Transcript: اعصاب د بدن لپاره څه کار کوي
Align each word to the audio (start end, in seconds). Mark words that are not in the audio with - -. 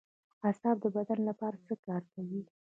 اعصاب 0.47 0.75
د 0.81 0.85
بدن 0.95 1.19
لپاره 1.29 1.57
څه 1.65 1.73
کار 1.85 2.03
کوي 2.13 2.41